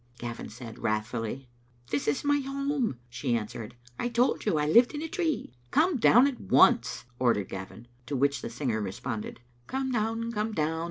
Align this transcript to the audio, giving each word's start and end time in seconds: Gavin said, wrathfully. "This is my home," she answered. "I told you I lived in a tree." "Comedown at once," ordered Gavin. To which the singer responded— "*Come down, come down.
Gavin 0.17 0.49
said, 0.49 0.79
wrathfully. 0.79 1.47
"This 1.91 2.07
is 2.07 2.23
my 2.23 2.39
home," 2.39 2.97
she 3.07 3.35
answered. 3.37 3.75
"I 3.99 4.09
told 4.09 4.47
you 4.47 4.57
I 4.57 4.65
lived 4.65 4.95
in 4.95 5.01
a 5.03 5.07
tree." 5.07 5.53
"Comedown 5.69 6.25
at 6.25 6.39
once," 6.41 7.05
ordered 7.19 7.49
Gavin. 7.49 7.87
To 8.07 8.15
which 8.15 8.41
the 8.41 8.49
singer 8.49 8.81
responded— 8.81 9.41
"*Come 9.67 9.91
down, 9.91 10.31
come 10.31 10.53
down. 10.53 10.79